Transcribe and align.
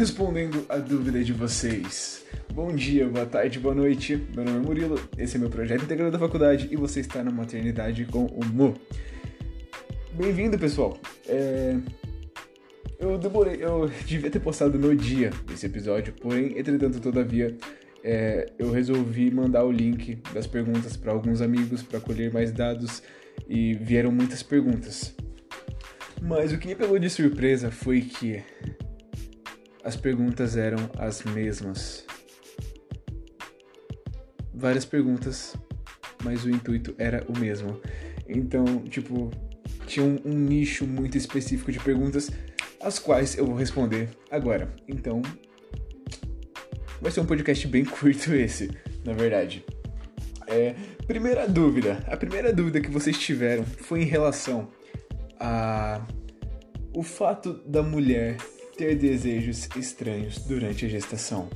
respondendo 0.00 0.64
a 0.66 0.78
dúvida 0.78 1.22
de 1.22 1.30
vocês. 1.30 2.24
Bom 2.54 2.74
dia, 2.74 3.06
boa 3.06 3.26
tarde, 3.26 3.58
boa 3.58 3.74
noite. 3.74 4.16
Meu 4.34 4.46
nome 4.46 4.56
é 4.56 4.60
Murilo, 4.62 4.98
esse 5.18 5.36
é 5.36 5.38
meu 5.38 5.50
projeto 5.50 5.84
integrado 5.84 6.10
da 6.10 6.18
faculdade 6.18 6.68
e 6.70 6.76
você 6.76 7.00
está 7.00 7.22
na 7.22 7.30
maternidade 7.30 8.06
com 8.06 8.24
o 8.24 8.42
Mu. 8.42 8.74
Bem-vindo, 10.14 10.58
pessoal. 10.58 10.98
É... 11.28 11.76
Eu 12.98 13.18
demorei, 13.18 13.62
eu 13.62 13.90
devia 14.06 14.30
ter 14.30 14.40
postado 14.40 14.78
no 14.78 14.96
dia 14.96 15.32
esse 15.52 15.66
episódio, 15.66 16.14
porém, 16.14 16.58
entretanto, 16.58 16.98
todavia, 16.98 17.54
é, 18.02 18.50
eu 18.58 18.72
resolvi 18.72 19.30
mandar 19.30 19.66
o 19.66 19.70
link 19.70 20.16
das 20.32 20.46
perguntas 20.46 20.96
para 20.96 21.12
alguns 21.12 21.42
amigos 21.42 21.82
para 21.82 22.00
colher 22.00 22.32
mais 22.32 22.50
dados 22.52 23.02
e 23.46 23.74
vieram 23.74 24.10
muitas 24.10 24.42
perguntas. 24.42 25.14
Mas 26.22 26.54
o 26.54 26.58
que 26.58 26.68
me 26.68 26.74
pegou 26.74 26.98
de 26.98 27.10
surpresa 27.10 27.70
foi 27.70 28.00
que 28.00 28.42
as 29.84 29.96
perguntas 29.96 30.56
eram 30.56 30.90
as 30.98 31.22
mesmas. 31.22 32.04
Várias 34.52 34.84
perguntas, 34.84 35.56
mas 36.22 36.44
o 36.44 36.50
intuito 36.50 36.94
era 36.98 37.24
o 37.28 37.38
mesmo. 37.38 37.80
Então, 38.28 38.64
tipo, 38.84 39.30
tinha 39.86 40.04
um, 40.04 40.18
um 40.24 40.34
nicho 40.34 40.86
muito 40.86 41.16
específico 41.16 41.72
de 41.72 41.80
perguntas, 41.80 42.30
as 42.80 42.98
quais 42.98 43.36
eu 43.36 43.46
vou 43.46 43.54
responder 43.54 44.10
agora. 44.30 44.74
Então, 44.86 45.22
vai 47.00 47.10
ser 47.10 47.20
um 47.20 47.26
podcast 47.26 47.66
bem 47.66 47.84
curto 47.86 48.34
esse, 48.34 48.70
na 49.04 49.12
verdade. 49.12 49.64
É, 50.46 50.74
primeira 51.06 51.48
dúvida. 51.48 52.04
A 52.06 52.16
primeira 52.16 52.52
dúvida 52.52 52.80
que 52.80 52.90
vocês 52.90 53.16
tiveram 53.16 53.64
foi 53.64 54.02
em 54.02 54.06
relação 54.06 54.68
a 55.38 56.04
o 56.92 57.02
fato 57.02 57.54
da 57.66 57.82
mulher 57.82 58.36
ter 58.80 58.96
desejos 58.96 59.68
estranhos 59.76 60.38
durante 60.38 60.86
a 60.86 60.88
gestação. 60.88 61.50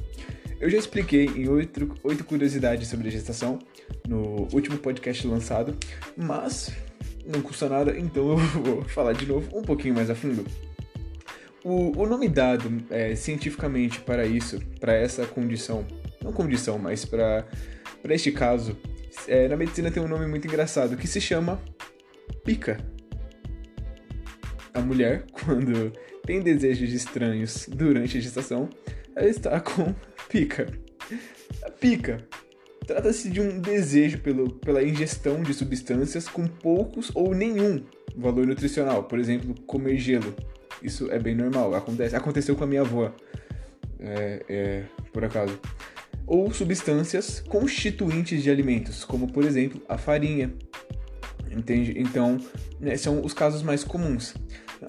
Eu 0.61 0.69
já 0.69 0.77
expliquei 0.77 1.25
em 1.25 1.49
oito, 1.49 1.95
oito 2.05 2.23
curiosidades 2.23 2.87
sobre 2.87 3.09
a 3.09 3.11
gestação 3.11 3.59
no 4.07 4.47
último 4.53 4.77
podcast 4.77 5.27
lançado, 5.27 5.75
mas 6.15 6.71
não 7.25 7.41
custa 7.41 7.67
nada, 7.67 7.99
então 7.99 8.33
eu 8.33 8.37
vou 8.63 8.85
falar 8.85 9.15
de 9.15 9.25
novo 9.25 9.59
um 9.59 9.63
pouquinho 9.63 9.95
mais 9.95 10.11
a 10.11 10.15
fundo. 10.15 10.45
O, 11.65 11.99
o 11.99 12.07
nome 12.07 12.29
dado 12.29 12.71
é, 12.91 13.17
cientificamente 13.17 14.01
para 14.01 14.27
isso, 14.27 14.61
para 14.79 14.93
essa 14.93 15.25
condição, 15.25 15.87
não 16.23 16.31
condição, 16.31 16.79
mas 16.79 17.07
para 17.07 17.47
este 18.11 18.33
caso, 18.33 18.77
é, 19.27 19.49
na 19.49 19.57
medicina 19.57 19.91
tem 19.91 20.03
um 20.03 20.09
nome 20.09 20.27
muito 20.27 20.47
engraçado 20.47 20.95
que 20.95 21.07
se 21.07 21.23
chama 21.23 21.59
pica. 22.45 22.77
A 24.75 24.81
mulher, 24.81 25.25
quando 25.45 25.93
tem 26.27 26.43
desejos 26.43 26.93
estranhos 26.93 27.67
durante 27.69 28.19
a 28.19 28.21
gestação, 28.21 28.69
ela 29.17 29.29
está 29.29 29.61
com 29.61 29.95
pica. 30.29 30.67
A 31.63 31.71
pica 31.71 32.27
trata-se 32.87 33.31
de 33.31 33.41
um 33.41 33.61
desejo 33.61 34.19
pelo, 34.19 34.55
pela 34.57 34.83
ingestão 34.83 35.43
de 35.43 35.55
substâncias 35.55 36.29
com 36.29 36.47
poucos 36.47 37.11
ou 37.15 37.35
nenhum 37.35 37.83
valor 38.17 38.47
nutricional, 38.47 39.05
por 39.05 39.19
exemplo, 39.19 39.55
comer 39.63 39.97
gelo 39.99 40.35
isso 40.85 41.11
é 41.11 41.19
bem 41.19 41.35
normal. 41.35 41.75
Acontece, 41.75 42.15
aconteceu 42.15 42.55
com 42.55 42.65
a 42.65 42.67
minha 42.67 42.83
avó, 42.83 43.11
é, 43.99 44.45
é, 44.49 44.85
por 45.13 45.25
acaso. 45.25 45.59
Ou 46.27 46.53
substâncias 46.53 47.41
constituintes 47.41 48.43
de 48.43 48.51
alimentos, 48.51 49.05
como 49.05 49.33
por 49.33 49.45
exemplo 49.45 49.81
a 49.89 49.97
farinha. 49.97 50.53
Entende? 51.51 51.95
Então, 51.97 52.39
né, 52.79 52.97
são 52.97 53.25
os 53.25 53.33
casos 53.33 53.63
mais 53.63 53.83
comuns. 53.83 54.35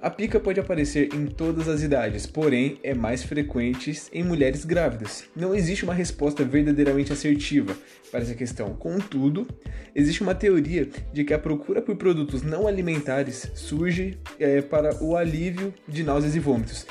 A 0.02 0.10
pica 0.10 0.40
pode 0.40 0.60
aparecer 0.60 1.14
em 1.14 1.28
todas 1.28 1.68
as 1.68 1.82
idades, 1.82 2.26
porém 2.26 2.80
é 2.84 2.94
mais 2.94 3.24
frequente 3.24 3.94
em 4.12 4.24
mulheres 4.24 4.66
grávidas. 4.66 5.26
Não 5.36 5.54
existe 5.54 5.84
uma 5.84 5.94
resposta 5.94 6.44
verdadeiramente 6.44 7.14
assertiva 7.14 7.76
para 8.12 8.22
essa 8.22 8.34
questão. 8.34 8.74
Contudo, 8.74 9.48
existe 9.94 10.22
uma 10.22 10.34
teoria 10.34 10.90
de 11.14 11.24
que 11.24 11.34
a 11.34 11.40
procura 11.40 11.82
por 11.82 11.96
produtos 11.96 12.42
não 12.42 12.68
alimentares 12.68 13.52
surge 13.54 14.18
é, 14.40 14.62
para 14.62 15.04
o 15.04 15.16
alívio 15.16 15.74
de 15.88 16.04
náuseas 16.04 16.36
e 16.36 16.40
vômitos, 16.40 16.86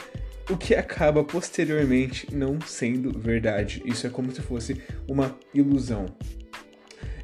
o 0.50 0.56
que 0.56 0.75
acaba 0.75 1.25
posteriormente 1.25 2.29
não 2.34 2.61
sendo 2.61 3.19
verdade. 3.19 3.83
Isso 3.84 4.06
é 4.06 4.11
como 4.11 4.31
se 4.33 4.41
fosse 4.43 4.81
uma 5.09 5.37
ilusão. 5.53 6.06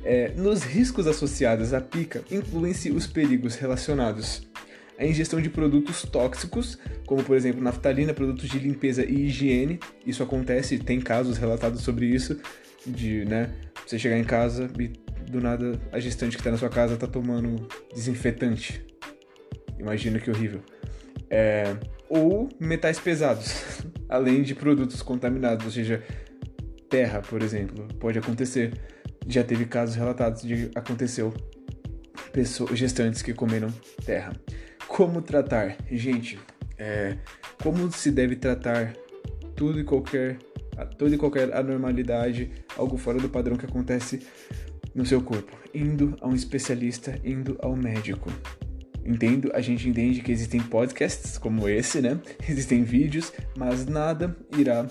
É, 0.03 0.33
nos 0.35 0.63
riscos 0.63 1.07
associados 1.07 1.75
à 1.75 1.81
pica 1.81 2.25
incluem-se 2.31 2.91
os 2.91 3.07
perigos 3.07 3.57
relacionados 3.57 4.50
a 5.01 5.07
ingestão 5.07 5.41
de 5.41 5.49
produtos 5.49 6.03
tóxicos, 6.03 6.79
como 7.07 7.25
por 7.25 7.35
exemplo 7.35 7.63
naftalina, 7.63 8.13
produtos 8.13 8.51
de 8.51 8.59
limpeza 8.59 9.03
e 9.03 9.27
higiene. 9.27 9.81
Isso 10.07 10.23
acontece, 10.23 10.79
tem 10.79 11.01
casos 11.01 11.39
relatados 11.39 11.81
sobre 11.81 12.05
isso, 12.05 12.39
de, 12.87 13.25
né, 13.25 13.51
você 13.87 13.99
chegar 13.99 14.19
em 14.19 14.25
casa 14.25 14.71
e 14.79 14.89
do 15.31 15.41
nada 15.41 15.81
a 15.91 15.99
gestante 15.99 16.37
que 16.37 16.41
está 16.41 16.51
na 16.51 16.59
sua 16.59 16.69
casa 16.69 16.95
está 16.95 17.07
tomando 17.07 17.67
desinfetante. 17.95 18.85
Imagina 19.79 20.19
que 20.19 20.31
horrível. 20.31 20.61
É, 21.31 21.77
ou 22.07 22.51
metais 22.61 22.99
pesados, 23.01 23.83
além 24.07 24.43
de 24.43 24.55
produtos 24.55 25.01
contaminados, 25.01 25.65
ou 25.65 25.73
seja, 25.73 26.03
terra, 26.91 27.23
por 27.23 27.41
exemplo, 27.41 27.89
pode 27.99 28.19
acontecer. 28.19 28.75
Já 29.27 29.43
teve 29.43 29.65
casos 29.65 29.95
relatados 29.95 30.43
de 30.43 30.71
aconteceu 30.75 31.33
pessoas, 32.33 32.79
gestantes 32.79 33.23
que 33.23 33.33
comeram 33.33 33.69
terra. 34.05 34.33
Como 35.01 35.23
tratar? 35.23 35.79
Gente, 35.91 36.39
é, 36.77 37.17
como 37.63 37.91
se 37.91 38.11
deve 38.11 38.37
tratar 38.37 38.93
tudo 39.57 39.81
e 39.81 39.83
qualquer 39.83 40.37
toda 40.99 41.15
e 41.15 41.17
qualquer 41.17 41.55
anormalidade, 41.57 42.51
algo 42.77 42.99
fora 42.99 43.19
do 43.19 43.27
padrão 43.27 43.57
que 43.57 43.65
acontece 43.65 44.21
no 44.95 45.07
seu 45.07 45.23
corpo, 45.23 45.57
indo 45.73 46.15
a 46.21 46.29
um 46.29 46.35
especialista, 46.35 47.19
indo 47.25 47.57
ao 47.63 47.75
médico. 47.75 48.31
Entendo, 49.03 49.51
a 49.55 49.63
gente 49.63 49.89
entende 49.89 50.21
que 50.21 50.31
existem 50.31 50.61
podcasts 50.61 51.39
como 51.39 51.67
esse, 51.67 52.03
né? 52.03 52.21
Existem 52.47 52.85
vídeos, 52.85 53.33
mas 53.57 53.87
nada 53.87 54.37
irá 54.55 54.87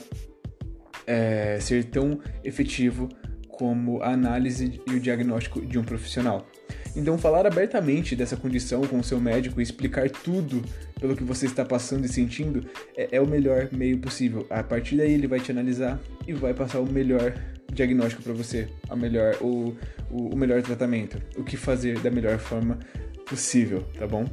é, 1.06 1.60
ser 1.60 1.84
tão 1.84 2.20
efetivo 2.44 3.10
como 3.48 4.02
a 4.02 4.10
análise 4.10 4.82
e 4.90 4.96
o 4.96 5.00
diagnóstico 5.00 5.64
de 5.64 5.78
um 5.78 5.84
profissional. 5.84 6.48
Então, 6.96 7.18
falar 7.18 7.46
abertamente 7.46 8.16
dessa 8.16 8.36
condição 8.36 8.82
com 8.82 9.00
o 9.00 9.04
seu 9.04 9.20
médico 9.20 9.60
e 9.60 9.64
explicar 9.64 10.10
tudo 10.10 10.62
pelo 11.00 11.16
que 11.16 11.24
você 11.24 11.46
está 11.46 11.64
passando 11.64 12.06
e 12.06 12.10
sentindo 12.10 12.66
é, 12.96 13.10
é 13.14 13.22
o 13.22 13.28
melhor 13.28 13.70
meio 13.72 13.98
possível. 14.00 14.46
A 14.50 14.64
partir 14.64 14.98
daí, 14.98 15.14
ele 15.14 15.28
vai 15.28 15.40
te 15.40 15.52
analisar 15.52 16.00
e 16.28 16.34
vai 16.34 16.54
passar 16.54 16.80
o 16.80 16.92
melhor 16.92 17.34
diagnóstico 17.72 18.24
para 18.24 18.34
você, 18.34 18.68
a 18.90 18.96
melhor, 18.96 19.36
o, 19.42 19.76
o, 20.10 20.34
o 20.34 20.36
melhor 20.36 20.62
tratamento, 20.62 21.22
o 21.38 21.44
que 21.44 21.56
fazer 21.56 22.00
da 22.00 22.10
melhor 22.10 22.40
forma 22.40 22.80
possível, 23.26 23.84
tá 23.98 24.08
bom? 24.08 24.26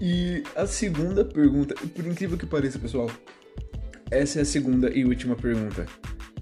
E 0.00 0.42
a 0.56 0.66
segunda 0.66 1.24
pergunta, 1.24 1.74
por 1.74 2.06
incrível 2.06 2.36
que 2.36 2.44
pareça, 2.44 2.78
pessoal, 2.78 3.10
essa 4.10 4.40
é 4.40 4.42
a 4.42 4.44
segunda 4.44 4.90
e 4.90 5.04
última 5.04 5.36
pergunta. 5.36 5.86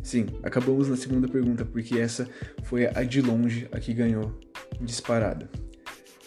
Sim, 0.02 0.26
acabamos 0.42 0.88
na 0.88 0.96
segunda 0.96 1.28
pergunta, 1.28 1.64
porque 1.64 1.98
essa 1.98 2.28
foi 2.64 2.86
a 2.86 3.02
de 3.02 3.20
longe 3.20 3.68
a 3.70 3.78
que 3.78 3.92
ganhou 3.92 4.38
disparada. 4.80 5.48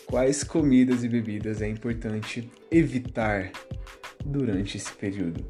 Quais 0.06 0.44
comidas 0.44 1.03
e 1.03 1.09
bebidas 1.09 1.61
é 1.61 1.67
importante 1.67 2.50
evitar 2.69 3.51
durante 4.23 4.78
esse 4.78 4.94
período? 4.94 5.44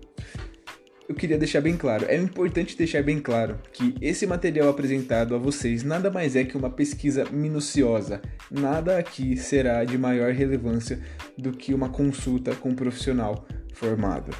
Eu 1.07 1.15
queria 1.15 1.37
deixar 1.37 1.59
bem 1.59 1.75
claro, 1.75 2.05
é 2.07 2.15
importante 2.15 2.77
deixar 2.77 3.03
bem 3.03 3.19
claro 3.19 3.59
que 3.73 3.93
esse 3.99 4.25
material 4.25 4.69
apresentado 4.69 5.35
a 5.35 5.37
vocês 5.37 5.83
nada 5.83 6.09
mais 6.09 6.33
é 6.35 6.45
que 6.45 6.55
uma 6.55 6.69
pesquisa 6.69 7.25
minuciosa. 7.29 8.21
Nada 8.49 8.97
aqui 8.97 9.35
será 9.35 9.83
de 9.83 9.97
maior 9.97 10.31
relevância 10.31 11.01
do 11.37 11.51
que 11.51 11.73
uma 11.73 11.89
consulta 11.89 12.55
com 12.55 12.69
um 12.69 12.75
profissional 12.75 13.45
formado. 13.73 14.33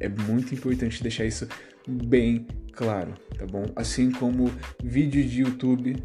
É 0.00 0.08
muito 0.08 0.54
importante 0.54 1.02
deixar 1.02 1.26
isso 1.26 1.46
bem 1.88 2.46
claro, 2.72 3.14
tá 3.36 3.46
bom? 3.46 3.64
Assim 3.74 4.10
como 4.10 4.52
vídeo 4.82 5.24
de 5.24 5.42
YouTube 5.42 5.96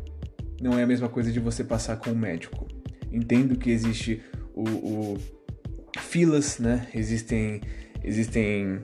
não 0.62 0.80
é 0.80 0.84
a 0.84 0.88
mesma 0.88 1.10
coisa 1.10 1.32
de 1.32 1.40
você 1.40 1.64
passar 1.64 1.98
com 1.98 2.10
o 2.10 2.14
um 2.14 2.18
médico. 2.18 2.68
Entendo 3.12 3.58
que 3.58 3.70
existe 3.70 4.22
o, 4.56 4.64
o 4.64 5.18
filas, 6.00 6.58
né? 6.60 6.88
Existem 6.96 7.62
existem 8.04 8.80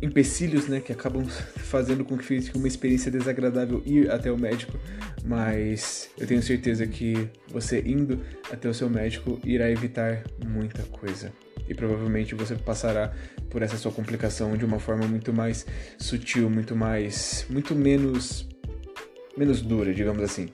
empecilhos, 0.00 0.68
né, 0.68 0.80
que 0.80 0.92
acabam 0.92 1.26
fazendo 1.28 2.04
com 2.04 2.16
que 2.16 2.24
fique 2.24 2.56
uma 2.56 2.68
experiência 2.68 3.10
desagradável 3.10 3.82
ir 3.84 4.10
até 4.10 4.30
o 4.30 4.38
médico, 4.38 4.78
mas 5.24 6.10
eu 6.18 6.26
tenho 6.26 6.42
certeza 6.42 6.86
que 6.86 7.28
você 7.48 7.80
indo 7.80 8.20
até 8.50 8.68
o 8.68 8.74
seu 8.74 8.88
médico 8.88 9.40
irá 9.44 9.70
evitar 9.70 10.22
muita 10.44 10.82
coisa 10.84 11.32
e 11.68 11.74
provavelmente 11.74 12.34
você 12.34 12.54
passará 12.54 13.12
por 13.50 13.62
essa 13.62 13.76
sua 13.76 13.92
complicação 13.92 14.56
de 14.56 14.64
uma 14.64 14.78
forma 14.78 15.06
muito 15.06 15.32
mais 15.32 15.66
sutil, 15.98 16.48
muito 16.48 16.74
mais, 16.74 17.46
muito 17.50 17.74
menos, 17.74 18.48
menos 19.36 19.60
dura, 19.60 19.92
digamos 19.92 20.22
assim. 20.22 20.48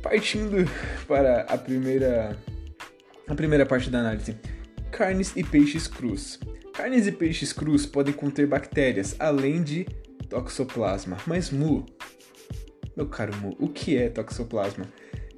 Partindo 0.00 0.68
para 1.08 1.40
a 1.42 1.58
primeira, 1.58 2.38
a 3.26 3.34
primeira 3.34 3.66
parte 3.66 3.90
da 3.90 3.98
análise, 3.98 4.36
carnes 4.92 5.32
e 5.34 5.42
peixes 5.42 5.88
crus. 5.88 6.38
Carnes 6.74 7.06
e 7.06 7.12
peixes 7.12 7.52
crus 7.52 7.86
podem 7.86 8.12
conter 8.12 8.48
bactérias, 8.48 9.14
além 9.20 9.62
de 9.62 9.86
toxoplasma. 10.28 11.16
Mas 11.24 11.48
Mu, 11.48 11.86
meu 12.96 13.06
caro 13.06 13.34
Mu, 13.36 13.56
o 13.60 13.68
que 13.68 13.96
é 13.96 14.08
toxoplasma? 14.08 14.84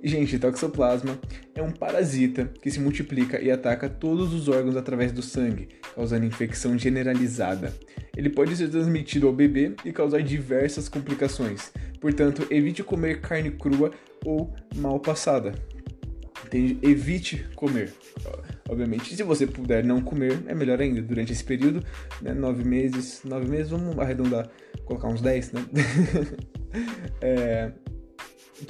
Gente, 0.03 0.39
toxoplasma 0.39 1.19
é 1.55 1.63
um 1.63 1.71
parasita 1.71 2.51
que 2.63 2.71
se 2.71 2.81
multiplica 2.81 3.39
e 3.39 3.51
ataca 3.51 3.87
todos 3.87 4.33
os 4.33 4.49
órgãos 4.49 4.77
através 4.77 5.13
do 5.13 5.21
sangue, 5.21 5.69
causando 5.95 6.25
infecção 6.25 6.79
generalizada. 6.79 7.71
Ele 8.17 8.31
pode 8.31 8.57
ser 8.57 8.71
transmitido 8.71 9.27
ao 9.27 9.33
bebê 9.33 9.75
e 9.85 9.93
causar 9.93 10.23
diversas 10.23 10.89
complicações. 10.89 11.71
Portanto, 12.01 12.47
evite 12.51 12.83
comer 12.83 13.21
carne 13.21 13.51
crua 13.51 13.91
ou 14.25 14.55
mal 14.77 14.99
passada. 14.99 15.53
Entende? 16.47 16.79
Evite 16.83 17.47
comer. 17.55 17.93
Obviamente, 18.69 19.15
se 19.15 19.23
você 19.23 19.47
puder 19.47 19.85
não 19.85 20.01
comer, 20.01 20.43
é 20.47 20.55
melhor 20.55 20.81
ainda. 20.81 21.01
Durante 21.01 21.33
esse 21.33 21.45
período, 21.45 21.85
né, 22.21 22.35
nove 22.35 22.65
meses, 22.65 23.23
nove 23.25 23.49
meses, 23.49 23.71
vamos 23.71 23.99
arredondar, 23.99 24.49
colocar 24.85 25.09
uns 25.09 25.21
dez, 25.21 25.53
né? 25.53 25.65
é, 27.21 27.73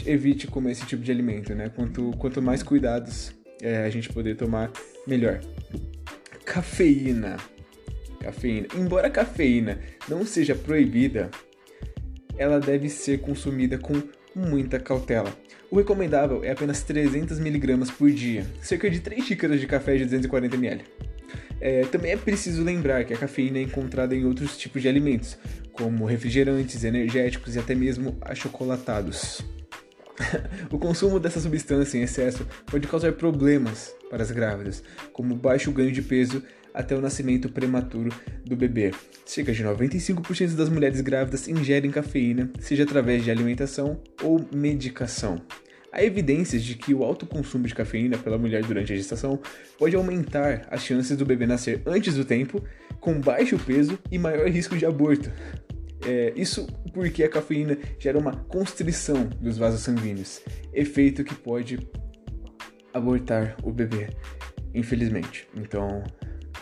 evite 0.05 0.47
comer 0.47 0.73
esse 0.73 0.85
tipo 0.87 1.03
de 1.03 1.11
alimento, 1.11 1.55
né? 1.55 1.71
Quanto, 1.71 2.11
quanto 2.19 2.43
mais 2.43 2.63
cuidados 2.63 3.33
é, 3.63 3.85
a 3.85 3.91
gente 3.91 4.13
poder 4.13 4.37
tomar, 4.37 4.71
melhor. 5.07 5.41
Cafeína. 6.45 7.37
Cafeína. 8.21 8.69
Embora 8.75 9.07
a 9.07 9.11
cafeína 9.11 9.79
não 10.09 10.27
seja 10.27 10.55
proibida, 10.55 11.31
ela 12.37 12.61
deve 12.61 12.89
ser 12.89 13.21
consumida 13.21 13.79
com 13.79 13.95
muita 14.35 14.79
cautela. 14.79 15.33
O 15.77 15.79
recomendável 15.79 16.43
é 16.43 16.53
apenas 16.53 16.83
300mg 16.83 17.93
por 17.99 18.11
dia, 18.11 18.47
cerca 18.63 18.89
de 18.89 18.99
3 18.99 19.23
xícaras 19.23 19.61
de 19.61 19.67
café 19.67 19.95
de 19.95 20.07
240ml. 20.07 20.81
É, 21.61 21.83
também 21.83 22.13
é 22.13 22.17
preciso 22.17 22.65
lembrar 22.65 23.05
que 23.05 23.13
a 23.13 23.17
cafeína 23.19 23.59
é 23.59 23.61
encontrada 23.61 24.15
em 24.15 24.25
outros 24.25 24.57
tipos 24.57 24.81
de 24.81 24.89
alimentos, 24.89 25.37
como 25.73 26.07
refrigerantes, 26.07 26.83
energéticos 26.83 27.57
e 27.57 27.59
até 27.59 27.75
mesmo 27.75 28.17
achocolatados. 28.23 29.43
o 30.73 30.79
consumo 30.79 31.21
dessa 31.21 31.41
substância 31.41 31.99
em 31.99 32.05
excesso 32.05 32.47
pode 32.65 32.89
causar 32.89 33.13
problemas 33.13 33.95
para 34.09 34.23
as 34.23 34.31
grávidas, 34.31 34.83
como 35.13 35.37
baixo 35.37 35.71
ganho 35.73 35.93
de 35.93 36.01
peso 36.01 36.43
até 36.73 36.97
o 36.97 37.03
nascimento 37.03 37.51
prematuro 37.51 38.09
do 38.47 38.57
bebê. 38.57 38.93
Cerca 39.27 39.53
de 39.53 39.63
95% 39.63 40.55
das 40.55 40.71
mulheres 40.71 41.03
grávidas 41.03 41.47
ingerem 41.47 41.91
cafeína, 41.91 42.51
seja 42.61 42.85
através 42.85 43.23
de 43.23 43.31
alimentação 43.31 44.01
ou 44.23 44.43
medicação. 44.51 45.43
Há 45.97 46.05
evidências 46.05 46.63
de 46.63 46.75
que 46.75 46.93
o 46.93 47.03
alto 47.03 47.25
consumo 47.25 47.67
de 47.67 47.75
cafeína 47.75 48.19
pela 48.19 48.37
mulher 48.37 48.63
durante 48.63 48.93
a 48.93 48.97
gestação 48.97 49.41
pode 49.79 49.97
aumentar 49.97 50.69
as 50.71 50.83
chances 50.83 51.17
do 51.17 51.25
bebê 51.25 51.47
nascer 51.47 51.81
antes 51.87 52.15
do 52.15 52.23
tempo, 52.23 52.63
com 53.01 53.19
baixo 53.19 53.59
peso 53.59 53.99
e 54.13 54.19
maior 54.19 54.47
risco 54.47 54.77
de 54.77 54.85
aborto. 54.85 55.33
É, 56.07 56.35
isso 56.37 56.67
porque 56.93 57.25
a 57.25 57.31
cafeína 57.31 57.79
gera 57.99 58.19
uma 58.19 58.37
constrição 58.37 59.27
dos 59.41 59.57
vasos 59.57 59.81
sanguíneos, 59.81 60.43
efeito 60.71 61.25
que 61.25 61.35
pode 61.35 61.79
abortar 62.93 63.57
o 63.63 63.73
bebê, 63.73 64.11
infelizmente. 64.75 65.49
Então, 65.57 66.05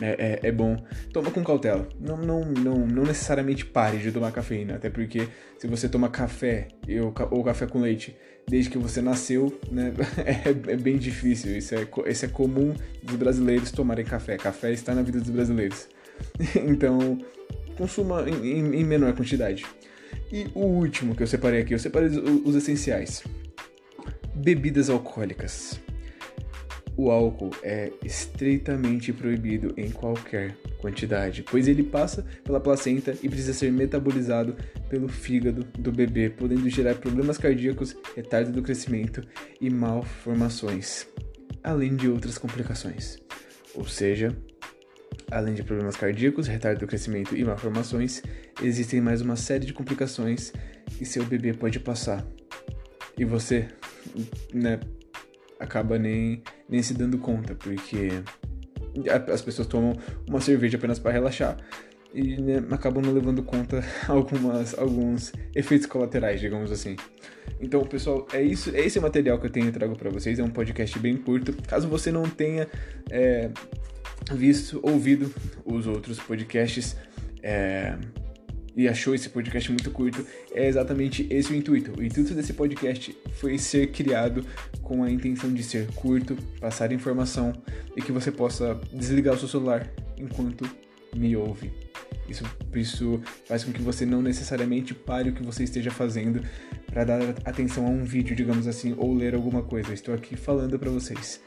é, 0.00 0.40
é, 0.42 0.48
é, 0.48 0.52
bom. 0.52 0.76
Toma 1.12 1.30
com 1.30 1.44
cautela. 1.44 1.88
Não, 2.00 2.16
não, 2.16 2.44
não, 2.44 2.86
não 2.86 3.02
necessariamente 3.04 3.64
pare 3.64 3.98
de 3.98 4.10
tomar 4.10 4.32
cafeína, 4.32 4.76
até 4.76 4.90
porque 4.90 5.28
se 5.58 5.66
você 5.66 5.88
toma 5.88 6.08
café 6.08 6.68
ou, 7.02 7.14
ou 7.30 7.44
café 7.44 7.66
com 7.66 7.80
leite 7.80 8.16
desde 8.46 8.70
que 8.70 8.78
você 8.78 9.00
nasceu, 9.00 9.58
né, 9.70 9.92
é, 10.24 10.72
é, 10.72 10.76
bem 10.76 10.98
difícil. 10.98 11.56
Isso 11.56 11.74
é, 11.74 11.86
isso 12.06 12.24
é 12.24 12.28
comum 12.28 12.74
dos 13.02 13.16
brasileiros 13.16 13.70
tomarem 13.70 14.04
café. 14.04 14.36
Café 14.36 14.72
está 14.72 14.94
na 14.94 15.02
vida 15.02 15.20
dos 15.20 15.30
brasileiros. 15.30 15.88
então, 16.66 17.18
consuma 17.76 18.28
em, 18.28 18.74
em 18.76 18.84
menor 18.84 19.14
quantidade. 19.14 19.64
E 20.32 20.48
o 20.54 20.60
último 20.60 21.14
que 21.14 21.22
eu 21.22 21.26
separei 21.26 21.60
aqui, 21.60 21.74
eu 21.74 21.78
separei 21.78 22.08
os, 22.08 22.16
os 22.44 22.54
essenciais. 22.56 23.22
Bebidas 24.34 24.90
alcoólicas. 24.90 25.80
O 26.96 27.10
álcool 27.10 27.50
é 27.62 27.90
estritamente 28.04 29.12
proibido 29.12 29.74
em 29.76 29.90
qualquer 29.90 30.56
quantidade, 30.78 31.42
pois 31.42 31.66
ele 31.66 31.82
passa 31.82 32.24
pela 32.44 32.60
placenta 32.60 33.16
e 33.22 33.28
precisa 33.28 33.52
ser 33.52 33.72
metabolizado 33.72 34.56
pelo 34.88 35.08
fígado 35.08 35.64
do 35.78 35.90
bebê, 35.90 36.30
podendo 36.30 36.68
gerar 36.68 36.94
problemas 36.94 37.36
cardíacos, 37.36 37.96
retardo 38.14 38.52
do 38.52 38.62
crescimento 38.62 39.22
e 39.60 39.68
malformações, 39.70 41.06
além 41.64 41.96
de 41.96 42.08
outras 42.08 42.38
complicações. 42.38 43.18
Ou 43.74 43.86
seja, 43.86 44.36
além 45.30 45.54
de 45.54 45.64
problemas 45.64 45.96
cardíacos, 45.96 46.46
retardo 46.46 46.80
do 46.80 46.86
crescimento 46.86 47.36
e 47.36 47.44
malformações, 47.44 48.22
existem 48.62 49.00
mais 49.00 49.20
uma 49.20 49.34
série 49.34 49.66
de 49.66 49.72
complicações 49.72 50.52
que 50.96 51.04
seu 51.04 51.24
bebê 51.24 51.52
pode 51.52 51.80
passar. 51.80 52.24
E 53.18 53.24
você, 53.24 53.68
né, 54.52 54.78
acaba 55.58 55.98
nem, 55.98 56.42
nem 56.68 56.82
se 56.82 56.94
dando 56.94 57.18
conta, 57.18 57.54
porque 57.54 58.08
as 59.32 59.42
pessoas 59.42 59.66
tomam 59.66 59.92
uma 60.28 60.40
cerveja 60.40 60.76
apenas 60.76 60.98
para 60.98 61.12
relaxar 61.12 61.56
e 62.14 62.40
né, 62.40 62.62
acabam 62.70 63.04
não 63.04 63.12
levando 63.12 63.42
conta 63.42 63.84
algumas 64.06 64.78
alguns 64.78 65.32
efeitos 65.54 65.86
colaterais, 65.86 66.40
digamos 66.40 66.70
assim. 66.70 66.96
Então, 67.60 67.82
pessoal, 67.84 68.26
é 68.32 68.40
isso, 68.40 68.74
é 68.74 68.80
esse 68.80 69.00
material 69.00 69.38
que 69.38 69.46
eu 69.46 69.50
tenho 69.50 69.72
trago 69.72 69.96
para 69.96 70.10
vocês. 70.10 70.38
É 70.38 70.44
um 70.44 70.50
podcast 70.50 70.98
bem 70.98 71.16
curto. 71.16 71.52
Caso 71.66 71.88
você 71.88 72.12
não 72.12 72.22
tenha 72.22 72.68
é, 73.10 73.50
visto, 74.32 74.80
ouvido 74.82 75.32
os 75.64 75.86
outros 75.86 76.20
podcasts, 76.20 76.96
é, 77.42 77.96
e 78.76 78.88
achou 78.88 79.14
esse 79.14 79.28
podcast 79.28 79.70
muito 79.70 79.90
curto, 79.90 80.26
é 80.52 80.66
exatamente 80.66 81.26
esse 81.30 81.52
o 81.52 81.56
intuito. 81.56 81.98
O 81.98 82.02
intuito 82.02 82.34
desse 82.34 82.52
podcast 82.52 83.16
foi 83.34 83.58
ser 83.58 83.92
criado 83.92 84.44
com 84.82 85.02
a 85.02 85.10
intenção 85.10 85.52
de 85.52 85.62
ser 85.62 85.86
curto, 85.94 86.36
passar 86.60 86.92
informação 86.92 87.52
e 87.96 88.02
que 88.02 88.12
você 88.12 88.30
possa 88.30 88.80
desligar 88.92 89.34
o 89.34 89.38
seu 89.38 89.48
celular 89.48 89.88
enquanto 90.18 90.68
me 91.14 91.36
ouve. 91.36 91.72
Isso, 92.28 92.44
isso 92.74 93.20
faz 93.46 93.64
com 93.64 93.72
que 93.72 93.82
você 93.82 94.06
não 94.06 94.22
necessariamente 94.22 94.94
pare 94.94 95.30
o 95.30 95.32
que 95.32 95.42
você 95.42 95.64
esteja 95.64 95.90
fazendo 95.90 96.42
para 96.86 97.04
dar 97.04 97.20
atenção 97.44 97.86
a 97.86 97.90
um 97.90 98.04
vídeo, 98.04 98.34
digamos 98.34 98.66
assim, 98.66 98.94
ou 98.96 99.12
ler 99.12 99.34
alguma 99.34 99.62
coisa. 99.62 99.90
Eu 99.90 99.94
estou 99.94 100.14
aqui 100.14 100.36
falando 100.36 100.78
para 100.78 100.90
vocês. 100.90 101.40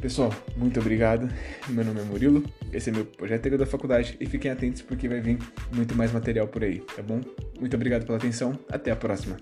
Pessoal, 0.00 0.32
muito 0.56 0.78
obrigado. 0.78 1.28
Meu 1.68 1.84
nome 1.84 2.00
é 2.00 2.04
Murilo, 2.04 2.44
esse 2.72 2.88
é 2.88 2.92
meu 2.92 3.04
projeto 3.04 3.58
da 3.58 3.66
faculdade 3.66 4.16
e 4.20 4.26
fiquem 4.26 4.48
atentos 4.48 4.80
porque 4.80 5.08
vai 5.08 5.20
vir 5.20 5.38
muito 5.72 5.94
mais 5.96 6.12
material 6.12 6.46
por 6.46 6.62
aí, 6.62 6.78
tá 6.94 7.02
bom? 7.02 7.20
Muito 7.58 7.74
obrigado 7.74 8.06
pela 8.06 8.16
atenção, 8.16 8.56
até 8.70 8.92
a 8.92 8.96
próxima. 8.96 9.36